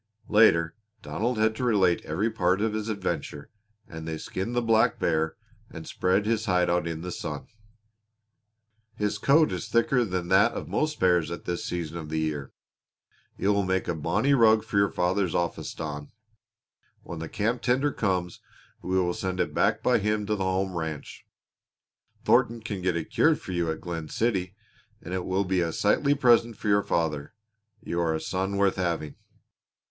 [0.29, 3.51] Later Donald had to relate every part of his adventure,
[3.87, 5.35] and they skinned the black bear
[5.69, 7.45] and spread his hide out in the sun.
[8.95, 12.51] "His coat is thicker than that of most bears at this season of the year.
[13.37, 16.11] It will make a bonny rug for your father's office, Don.
[17.03, 18.39] When the camp tender comes
[18.81, 21.27] we will send it back by him to the home ranch.
[22.25, 24.55] Thornton can get it cured for you at Glen City
[24.99, 27.35] and it will be a sightly present for your father.
[27.81, 29.13] You are a son worth having!"